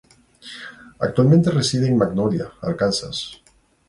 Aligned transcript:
Actualmente 0.99 1.51
reside 1.51 1.85
en 1.85 1.95
Magnolia, 1.95 2.51
Arkansas. 2.61 3.39